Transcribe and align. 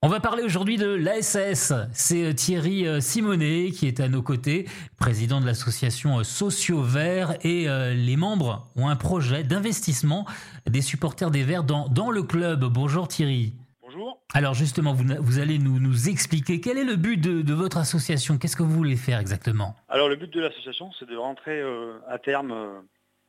On 0.00 0.06
va 0.06 0.20
parler 0.20 0.44
aujourd'hui 0.44 0.76
de 0.76 0.86
l'ASS. 0.86 1.72
C'est 1.92 2.24
euh, 2.24 2.32
Thierry 2.32 2.86
euh, 2.86 3.00
Simonet 3.00 3.72
qui 3.72 3.88
est 3.88 3.98
à 3.98 4.08
nos 4.08 4.22
côtés, 4.22 4.66
président 4.96 5.40
de 5.40 5.46
l'association 5.46 6.20
euh, 6.20 6.22
Socio 6.22 6.80
Vert 6.82 7.34
et 7.44 7.66
les 7.66 8.16
membres 8.16 8.70
ont 8.76 8.88
un 8.88 8.94
projet 8.94 9.42
d'investissement 9.42 10.24
des 10.66 10.82
supporters 10.82 11.32
des 11.32 11.42
Verts 11.42 11.64
dans, 11.64 11.88
dans 11.88 12.12
le 12.12 12.22
club. 12.22 12.64
Bonjour 12.66 13.08
Thierry. 13.08 13.54
Bonjour. 13.82 14.22
Alors 14.34 14.54
justement, 14.54 14.94
vous, 14.94 15.04
vous 15.18 15.40
allez 15.40 15.58
nous, 15.58 15.80
nous, 15.80 16.08
expliquer 16.08 16.60
quel 16.60 16.78
est 16.78 16.84
le 16.84 16.94
but 16.94 17.16
de, 17.16 17.52
votre 17.52 17.78
association. 17.78 18.38
Qu'est-ce 18.38 18.54
que 18.54 18.62
vous 18.62 18.70
voulez 18.70 18.94
faire 18.94 19.18
exactement? 19.18 19.74
Alors 19.88 20.08
le 20.08 20.14
but 20.14 20.32
de 20.32 20.40
l'association, 20.40 20.92
c'est 21.00 21.08
de 21.08 21.16
rentrer 21.16 21.60
à 22.06 22.20
terme 22.20 22.54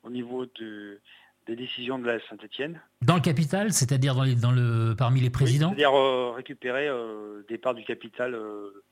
au 0.04 0.12
niveau 0.12 0.46
de 0.46 1.02
des 1.50 1.56
décisions 1.56 1.98
de 1.98 2.06
la 2.06 2.20
Saint-Etienne. 2.28 2.80
Dans 3.02 3.16
le 3.16 3.22
capital, 3.22 3.74
c'est-à-dire 3.74 4.14
dans, 4.14 4.26
dans 4.40 4.52
le, 4.52 4.96
parmi 4.96 5.20
les 5.20 5.32
présidents 5.32 5.70
C'est-à-dire 5.70 5.98
euh, 5.98 6.32
récupérer 6.32 6.88
euh, 6.88 7.44
des 7.50 7.58
parts 7.58 7.74
du 7.74 7.84
capital 7.84 8.36
euh, 8.36 8.84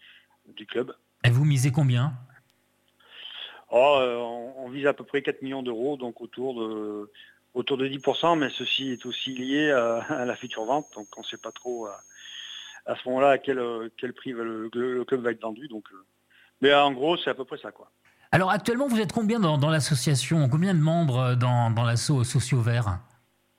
du 0.55 0.65
club. 0.65 0.93
Et 1.23 1.29
vous 1.29 1.45
misez 1.45 1.71
combien? 1.71 2.13
Oh, 3.69 3.99
on, 4.57 4.69
vise 4.69 4.87
à 4.87 4.93
peu 4.93 5.03
près 5.03 5.21
4 5.21 5.41
millions 5.41 5.61
d'euros, 5.61 5.97
donc 5.97 6.21
autour 6.21 6.55
de, 6.55 7.11
autour 7.53 7.77
de 7.77 7.87
10%, 7.87 8.39
mais 8.39 8.49
ceci 8.49 8.91
est 8.91 9.05
aussi 9.05 9.35
lié 9.35 9.71
à, 9.71 10.25
la 10.25 10.35
future 10.37 10.63
vente, 10.63 10.87
donc 10.95 11.07
on 11.17 11.21
ne 11.21 11.25
sait 11.25 11.37
pas 11.37 11.51
trop 11.51 11.85
à, 11.85 12.95
ce 12.95 13.07
moment-là 13.09 13.31
à 13.31 13.37
quel, 13.37 13.61
quel 13.97 14.13
prix 14.13 14.31
le, 14.31 14.69
le, 14.73 15.03
club 15.03 15.21
va 15.21 15.31
être 15.31 15.41
vendu. 15.41 15.67
Donc, 15.67 15.85
mais 16.61 16.73
en 16.73 16.93
gros, 16.93 17.17
c'est 17.17 17.29
à 17.29 17.33
peu 17.33 17.43
près 17.43 17.57
ça. 17.57 17.71
quoi. 17.71 17.91
Alors 18.31 18.51
actuellement, 18.51 18.87
vous 18.87 18.99
êtes 18.99 19.13
combien 19.13 19.39
dans, 19.39 19.69
l'association? 19.69 20.49
Combien 20.49 20.73
de 20.73 20.79
membres 20.79 21.35
dans, 21.35 21.71
dans 21.71 21.83
l'asso 21.83 22.23
Socio 22.23 22.59
Vert 22.59 22.99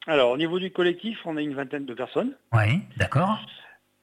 Alors 0.06 0.30
au 0.30 0.36
niveau 0.36 0.58
du 0.58 0.70
collectif, 0.70 1.18
on 1.24 1.38
est 1.38 1.44
une 1.44 1.54
vingtaine 1.54 1.86
de 1.86 1.94
personnes. 1.94 2.32
Oui, 2.52 2.82
d'accord. 2.96 3.38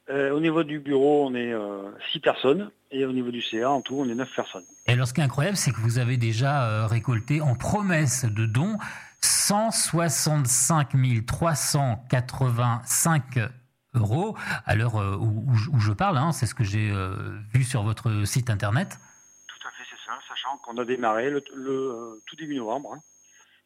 Euh, 0.09 0.31
au 0.31 0.39
niveau 0.39 0.63
du 0.63 0.79
bureau, 0.79 1.27
on 1.27 1.35
est 1.35 1.51
euh, 1.51 1.91
six 2.11 2.19
personnes. 2.19 2.71
Et 2.91 3.05
au 3.05 3.11
niveau 3.11 3.31
du 3.31 3.41
CA, 3.41 3.71
en 3.71 3.81
tout, 3.81 3.97
on 3.99 4.07
est 4.07 4.15
neuf 4.15 4.33
personnes. 4.35 4.63
Et 4.87 4.93
alors 4.93 5.07
ce 5.07 5.13
qui 5.13 5.19
est 5.19 5.23
incroyable, 5.23 5.57
c'est 5.57 5.71
que 5.71 5.81
vous 5.81 5.99
avez 5.99 6.17
déjà 6.17 6.63
euh, 6.63 6.87
récolté 6.87 7.41
en 7.41 7.55
promesse 7.55 8.25
de 8.25 8.45
dons 8.45 8.77
165 9.21 10.89
385 11.25 13.23
euros 13.95 14.37
à 14.65 14.75
l'heure 14.75 14.95
où, 15.19 15.45
je 15.79 15.91
parle. 15.91 16.17
Hein. 16.17 16.31
c'est 16.31 16.45
ce 16.45 16.53
que 16.53 16.63
j'ai 16.63 16.93
vu 17.53 17.63
sur 17.63 17.81
votre 17.81 18.23
site 18.25 18.51
internet 18.51 18.99
sachant 20.27 20.57
qu'on 20.57 20.77
a 20.77 20.85
démarré 20.85 21.29
le, 21.29 21.43
euh, 21.55 22.21
tout 22.25 22.35
début 22.35 22.55
novembre, 22.55 22.93
hein, 22.93 23.01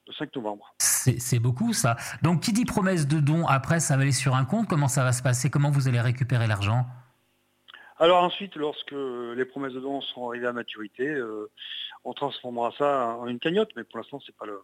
le 0.07 0.13
5 0.13 0.35
novembre. 0.35 0.73
C'est 0.79 1.39
beaucoup 1.39 1.73
ça. 1.73 1.95
Donc 2.21 2.41
qui 2.41 2.53
dit 2.53 2.65
promesse 2.65 3.07
de 3.07 3.19
don, 3.19 3.47
après 3.47 3.79
ça 3.79 3.95
va 3.95 4.03
aller 4.03 4.11
sur 4.11 4.35
un 4.35 4.45
compte, 4.45 4.67
comment 4.67 4.87
ça 4.87 5.03
va 5.03 5.13
se 5.13 5.21
passer? 5.21 5.49
Comment 5.49 5.71
vous 5.71 5.87
allez 5.87 6.01
récupérer 6.01 6.47
l'argent? 6.47 6.85
Alors 7.97 8.23
ensuite, 8.23 8.55
lorsque 8.55 8.91
les 8.91 9.45
promesses 9.45 9.73
de 9.73 9.81
dons 9.81 10.01
seront 10.01 10.29
arrivées 10.29 10.47
à 10.47 10.53
maturité, 10.53 11.07
euh, 11.07 11.51
on 12.05 12.13
transformera 12.13 12.71
ça 12.77 13.17
en 13.19 13.27
une 13.27 13.39
cagnotte, 13.39 13.71
mais 13.75 13.83
pour 13.83 13.97
l'instant, 13.97 14.21
c'est 14.25 14.35
pas 14.35 14.45
le 14.45 14.61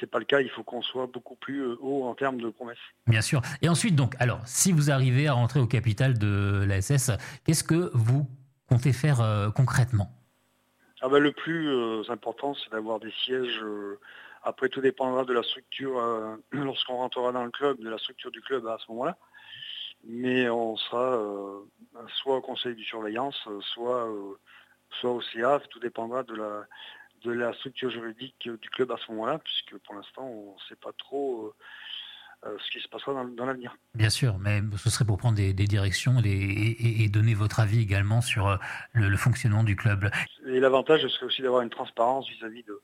c'est 0.00 0.10
pas 0.10 0.18
le 0.18 0.24
cas. 0.24 0.40
Il 0.40 0.50
faut 0.50 0.64
qu'on 0.64 0.82
soit 0.82 1.06
beaucoup 1.06 1.36
plus 1.36 1.60
euh, 1.60 1.76
haut 1.80 2.04
en 2.04 2.14
termes 2.14 2.40
de 2.40 2.50
promesses. 2.50 2.78
Bien 3.06 3.20
sûr. 3.20 3.42
Et 3.60 3.68
ensuite, 3.68 3.94
donc, 3.94 4.16
alors, 4.18 4.40
si 4.46 4.72
vous 4.72 4.90
arrivez 4.90 5.28
à 5.28 5.34
rentrer 5.34 5.60
au 5.60 5.66
capital 5.68 6.18
de 6.18 6.64
l'ASS, 6.66 7.12
qu'est-ce 7.44 7.62
que 7.62 7.90
vous 7.94 8.26
comptez 8.66 8.92
faire 8.92 9.52
concrètement? 9.54 10.10
Ah 11.04 11.08
ben, 11.08 11.18
le 11.18 11.32
plus 11.32 11.68
euh, 11.68 12.02
important, 12.10 12.54
c'est 12.54 12.70
d'avoir 12.70 13.00
des 13.00 13.10
sièges. 13.10 13.60
Euh, 13.60 13.98
après, 14.44 14.68
tout 14.68 14.80
dépendra 14.80 15.24
de 15.24 15.32
la 15.32 15.42
structure, 15.42 15.98
euh, 15.98 16.36
lorsqu'on 16.52 16.96
rentrera 16.96 17.32
dans 17.32 17.44
le 17.44 17.50
club, 17.50 17.80
de 17.80 17.90
la 17.90 17.98
structure 17.98 18.30
du 18.30 18.40
club 18.40 18.68
à 18.68 18.78
ce 18.78 18.90
moment-là. 18.92 19.18
Mais 20.04 20.48
on 20.48 20.76
sera 20.76 21.16
soit 22.08 22.36
au 22.36 22.40
conseil 22.40 22.74
de 22.74 22.82
surveillance, 22.82 23.48
soit, 23.60 24.08
soit 24.90 25.10
au 25.12 25.20
CAF, 25.32 25.68
tout 25.68 25.78
dépendra 25.78 26.24
de 26.24 26.34
la, 26.34 26.66
de 27.22 27.30
la 27.30 27.52
structure 27.54 27.88
juridique 27.88 28.48
du 28.48 28.68
club 28.70 28.90
à 28.90 28.96
ce 28.96 29.12
moment-là, 29.12 29.38
puisque 29.38 29.78
pour 29.84 29.94
l'instant, 29.94 30.24
on 30.24 30.54
ne 30.54 30.60
sait 30.68 30.74
pas 30.74 30.90
trop 30.98 31.54
ce 32.44 32.70
qui 32.70 32.82
se 32.82 32.88
passera 32.88 33.12
dans, 33.36 33.46
l'avenir. 33.46 33.76
Bien 33.94 34.10
sûr, 34.10 34.38
mais 34.38 34.60
ce 34.76 34.90
serait 34.90 35.04
pour 35.04 35.18
prendre 35.18 35.36
des, 35.36 35.52
directions 35.52 36.16
et, 36.24 37.08
donner 37.08 37.34
votre 37.34 37.60
avis 37.60 37.80
également 37.80 38.20
sur 38.20 38.48
euh, 38.48 38.56
le, 38.92 39.16
fonctionnement 39.16 39.62
du 39.62 39.76
club. 39.76 40.10
Et 40.46 40.60
l'avantage 40.60 41.06
serait 41.06 41.26
aussi 41.26 41.42
d'avoir 41.42 41.62
une 41.62 41.70
transparence 41.70 42.28
vis-à-vis 42.28 42.64
de, 42.64 42.80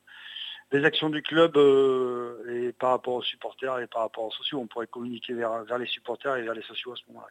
des 0.71 0.85
actions 0.85 1.09
du 1.09 1.21
club 1.21 1.57
euh, 1.57 2.67
et 2.67 2.71
par 2.73 2.91
rapport 2.91 3.15
aux 3.15 3.23
supporters 3.23 3.79
et 3.79 3.87
par 3.87 4.03
rapport 4.03 4.25
aux 4.25 4.31
sociaux. 4.31 4.59
On 4.59 4.67
pourrait 4.67 4.87
communiquer 4.87 5.33
vers, 5.33 5.63
vers 5.65 5.77
les 5.77 5.87
supporters 5.87 6.35
et 6.37 6.43
vers 6.43 6.53
les 6.53 6.63
sociaux 6.63 6.93
à 6.93 6.95
ce 6.95 7.03
moment-là. 7.09 7.27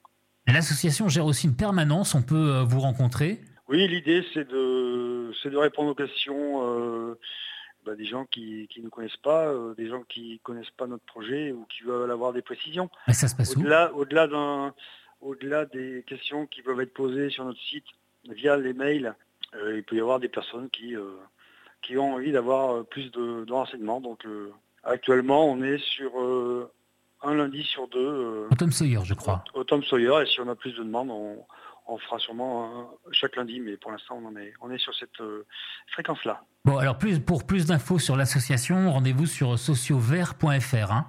L'association 0.52 1.08
gère 1.08 1.26
aussi 1.26 1.46
une 1.46 1.56
permanence, 1.56 2.14
on 2.14 2.22
peut 2.22 2.62
vous 2.66 2.80
rencontrer? 2.80 3.40
Oui, 3.68 3.86
l'idée 3.86 4.24
c'est 4.32 4.48
de, 4.48 5.30
de 5.44 5.56
répondre 5.56 5.90
aux 5.90 5.94
questions 5.94 7.16
bah, 7.88 7.94
des 7.94 8.04
gens 8.04 8.26
qui 8.26 8.68
ne 8.76 8.82
nous 8.82 8.90
connaissent 8.90 9.16
pas, 9.16 9.46
euh, 9.46 9.74
des 9.74 9.88
gens 9.88 10.02
qui 10.02 10.32
ne 10.32 10.38
connaissent 10.42 10.70
pas 10.76 10.86
notre 10.86 11.04
projet 11.04 11.52
ou 11.52 11.64
qui 11.70 11.84
veulent 11.84 12.10
avoir 12.10 12.34
des 12.34 12.42
précisions. 12.42 12.90
Mais 13.06 13.14
ça 13.14 13.28
se 13.28 13.34
passe 13.34 13.56
au-delà, 13.56 13.94
au-delà, 13.94 14.74
au-delà 15.22 15.64
des 15.64 16.04
questions 16.06 16.46
qui 16.46 16.60
peuvent 16.60 16.82
être 16.82 16.92
posées 16.92 17.30
sur 17.30 17.46
notre 17.46 17.60
site 17.60 17.86
via 18.28 18.58
les 18.58 18.74
mails, 18.74 19.14
euh, 19.54 19.78
il 19.78 19.84
peut 19.84 19.96
y 19.96 20.00
avoir 20.02 20.20
des 20.20 20.28
personnes 20.28 20.68
qui, 20.68 20.94
euh, 20.94 21.16
qui 21.80 21.96
ont 21.96 22.12
envie 22.12 22.30
d'avoir 22.30 22.84
plus 22.84 23.10
de, 23.10 23.50
renseignements. 23.50 24.02
Donc 24.02 24.26
actuellement, 24.84 25.50
on 25.50 25.62
est 25.62 25.78
sur 25.78 26.12
un 27.22 27.34
lundi 27.34 27.62
sur 27.64 27.88
deux. 27.88 28.46
au 28.50 28.54
Tom 28.54 28.72
Sawyer, 28.72 29.00
je 29.04 29.14
crois. 29.14 29.44
Au, 29.54 29.64
Tom 29.64 29.82
Sawyer, 29.82 30.22
et 30.22 30.26
si 30.26 30.40
on 30.40 30.48
a 30.48 30.54
plus 30.54 30.72
de 30.72 30.82
demandes, 30.82 31.10
on, 31.10 31.44
on 31.86 31.98
fera 31.98 32.18
sûrement 32.18 32.90
chaque 33.12 33.36
lundi, 33.36 33.60
mais 33.60 33.76
pour 33.76 33.90
l'instant, 33.90 34.20
on, 34.24 34.36
est, 34.36 34.52
on 34.60 34.70
est 34.70 34.78
sur 34.78 34.94
cette 34.94 35.22
fréquence-là. 35.92 36.42
Bon, 36.64 36.76
alors 36.76 36.98
plus, 36.98 37.18
pour 37.20 37.46
plus 37.46 37.66
d'infos 37.66 37.98
sur 37.98 38.16
l'association, 38.16 38.92
rendez-vous 38.92 39.26
sur 39.26 39.58
sociovert.fr. 39.58 40.92
Hein. 40.92 41.06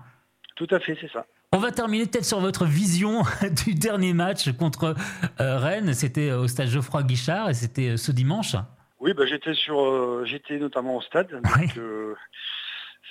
Tout 0.55 0.67
à 0.71 0.79
fait, 0.79 0.97
c'est 0.99 1.11
ça. 1.11 1.25
On 1.51 1.57
va 1.57 1.71
terminer 1.71 2.05
peut-être 2.05 2.25
sur 2.25 2.39
votre 2.39 2.65
vision 2.65 3.23
du 3.65 3.73
dernier 3.73 4.13
match 4.13 4.51
contre 4.51 4.93
euh, 5.39 5.57
Rennes. 5.57 5.93
C'était 5.93 6.29
euh, 6.29 6.41
au 6.41 6.47
stade 6.47 6.67
Geoffroy 6.67 7.01
Guichard 7.03 7.49
et 7.49 7.55
c'était 7.55 7.89
euh, 7.89 7.97
ce 7.97 8.11
dimanche. 8.11 8.55
Oui, 8.99 9.13
bah, 9.13 9.25
j'étais 9.25 9.55
sur, 9.55 10.25
j'étais 10.25 10.59
notamment 10.59 10.97
au 10.97 11.01
stade. 11.01 11.41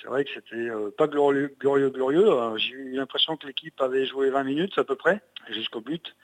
C'est 0.01 0.07
vrai 0.07 0.23
que 0.23 0.31
c'était 0.33 0.69
pas 0.97 1.07
glorieux, 1.07 1.55
glorieux, 1.59 1.89
glorieux. 1.89 2.57
J'ai 2.57 2.73
eu 2.73 2.91
l'impression 2.93 3.37
que 3.37 3.47
l'équipe 3.47 3.79
avait 3.81 4.05
joué 4.05 4.29
20 4.29 4.43
minutes 4.43 4.77
à 4.77 4.83
peu 4.83 4.95
près 4.95 5.21
jusqu'au 5.49 5.81
but. 5.81 6.15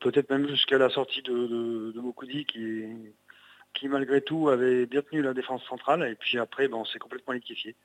Peut-être 0.00 0.30
même 0.30 0.48
jusqu'à 0.48 0.78
la 0.78 0.88
sortie 0.88 1.22
de, 1.22 1.32
de, 1.32 1.92
de 1.92 2.00
Mokoudi 2.00 2.46
qui, 2.46 3.88
malgré 3.88 4.20
tout 4.20 4.48
avait 4.48 4.86
bien 4.86 5.02
tenu 5.02 5.22
la 5.22 5.34
défense 5.34 5.62
centrale 5.64 6.02
et 6.04 6.14
puis 6.14 6.38
après 6.38 6.72
on 6.72 6.84
s'est 6.84 6.98
complètement 6.98 7.34
liquéfié. 7.34 7.76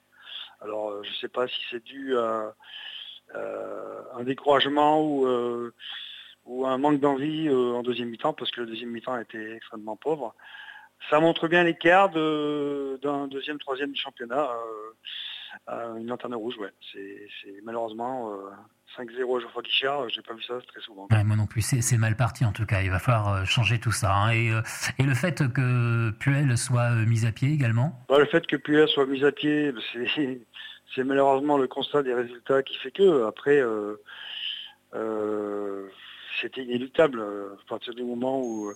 Alors 0.62 0.92
euh, 0.92 1.04
je 1.04 1.10
ne 1.10 1.16
sais 1.16 1.28
pas 1.28 1.48
si 1.48 1.60
c'est 1.70 1.84
dû 1.84 2.18
à 2.18 2.56
euh, 3.36 4.02
un 4.16 4.24
découragement 4.24 5.02
ou, 5.02 5.26
euh, 5.26 5.74
ou 6.46 6.66
un 6.66 6.78
manque 6.78 7.00
d'envie 7.00 7.50
en 7.50 7.84
deuxième 7.84 8.10
mi-temps 8.10 8.34
parce 8.34 8.52
que 8.52 8.62
le 8.62 8.68
deuxième 8.68 8.92
mi-temps 8.92 9.18
était 9.20 9.56
extrêmement 9.56 9.96
pauvre. 9.96 10.36
Ça 11.10 11.20
montre 11.20 11.48
bien 11.48 11.64
l'écart 11.64 12.10
d'un 12.10 13.28
deuxième, 13.28 13.58
troisième 13.58 13.96
championnat. 13.96 14.50
une 15.68 16.08
lanterne 16.08 16.36
rouge, 16.36 16.58
ouais. 16.58 16.72
C'est 16.94 17.62
malheureusement 17.64 18.32
5-0 18.98 19.42
Geoffroy 19.42 19.62
Guichard, 19.62 20.10
j'ai 20.10 20.22
pas 20.22 20.34
vu 20.34 20.44
ça 20.44 20.60
très 20.68 20.82
souvent. 20.82 21.08
moi 21.12 21.36
non 21.36 21.46
plus, 21.46 21.62
c'est 21.62 21.98
mal 21.98 22.16
parti 22.16 22.46
en 22.46 22.52
tout 22.52 22.66
cas. 22.66 22.82
Il 22.82 22.90
va 22.90 23.00
falloir 23.00 23.34
euh, 23.34 23.46
changer 23.46 23.80
tout 23.80 23.92
ça. 23.92 24.14
Hein. 24.14 24.32
Et, 24.32 24.52
euh, 24.52 24.62
et, 24.98 25.04
le 25.04 25.14
fait 25.14 25.48
que 25.54 26.12
Puel 26.12 26.58
soit 26.58 26.92
euh, 26.92 27.06
mis 27.06 27.26
à 27.26 27.32
pied 27.32 27.52
également? 27.54 28.06
Bah, 28.10 28.20
Le 28.20 28.26
fait 28.26 28.46
que 28.48 28.56
Puel 28.56 28.88
soit 28.88 29.06
mis 29.06 29.24
à 29.24 29.32
pied, 29.32 29.74
c'est 30.96 31.04
malheureusement 31.04 31.58
le 31.58 31.68
constat 31.68 32.04
des 32.04 32.14
résultats 32.14 32.64
qui 32.64 32.78
fait 32.78 32.92
que. 32.92 33.28
Après, 33.28 33.62
c'était 36.42 36.64
inéluctable 36.64 37.22
à 37.22 37.70
partir 37.70 37.94
du 37.94 38.04
moment 38.04 38.42
où 38.42 38.72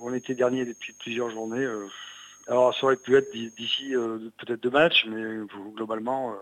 on 0.00 0.12
était 0.14 0.34
dernier 0.34 0.64
depuis 0.64 0.92
plusieurs 0.92 1.30
journées. 1.30 1.66
alors 2.46 2.74
ça 2.74 2.84
aurait 2.84 2.96
pu 2.96 3.16
être 3.16 3.32
d'ici 3.32 3.94
peut-être 4.38 4.62
deux 4.62 4.70
matchs, 4.70 5.06
mais 5.08 5.38
globalement 5.74 6.36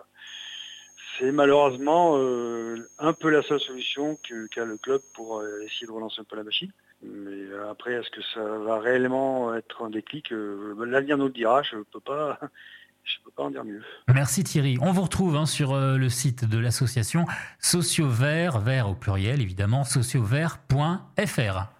c'est 1.21 1.33
malheureusement 1.33 2.17
euh, 2.17 2.89
un 2.99 3.13
peu 3.13 3.31
la 3.31 3.43
seule 3.43 3.61
solution 3.61 4.19
qu'a 4.51 4.65
le 4.65 4.77
club 4.79 5.03
pour 5.15 5.39
euh, 5.39 5.63
essayer 5.65 5.87
de 5.87 5.93
relancer 5.93 6.21
un 6.21 6.25
peu 6.25 6.37
la 6.37 6.45
machine. 6.45 6.71
Mais 7.03 7.11
euh, 7.31 7.71
après, 7.71 7.93
est-ce 7.93 8.11
que 8.11 8.23
ça 8.35 8.43
va 8.43 8.79
réellement 8.79 9.55
être 9.55 9.83
un 9.83 9.91
déclic 9.91 10.31
L'avenir 10.31 11.19
nous 11.19 11.27
le 11.27 11.33
dira, 11.33 11.63
je 11.63 11.77
ne 11.77 11.83
peux 11.83 12.01
pas. 12.01 12.39
Je 13.03 13.17
peux 13.25 13.31
pas 13.31 13.45
en 13.45 13.51
dire 13.51 13.65
mieux. 13.65 13.83
Merci 14.15 14.45
Thierry. 14.45 14.77
On 14.83 14.93
vous 14.93 15.01
retrouve 15.01 15.35
hein, 15.35 15.47
sur 15.47 15.75
le 15.75 16.09
site 16.11 16.45
de 16.45 16.59
l'association 16.59 17.25
Sociovert, 17.59 18.61
vert 18.61 18.91
au 18.91 18.95
pluriel 18.95 19.41
évidemment, 19.41 19.85
sociovert.fr. 19.85 21.80